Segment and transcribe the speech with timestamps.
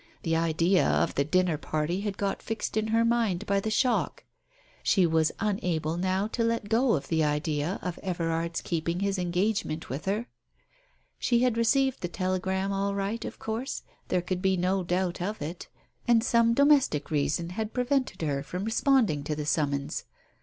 [0.23, 4.23] The idea of the dinner party had got fixed in her mind by the shock;
[4.81, 10.05] she was unable now to let go the idea of Everard's keeping his engagement with
[10.05, 10.25] her.
[11.19, 15.39] She had received the telegram all right, of course, there could be no doubt of
[15.39, 15.67] it,
[16.07, 20.05] and some domestic reason had prevented her from respond ing to the summons.